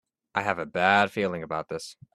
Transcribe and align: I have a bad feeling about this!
I 0.33 0.41
have 0.41 0.57
a 0.59 0.65
bad 0.65 1.11
feeling 1.11 1.43
about 1.43 1.69
this! 1.69 1.95